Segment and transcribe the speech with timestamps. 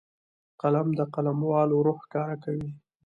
[0.61, 2.69] قلم د قلموالو روح ښکاره کوي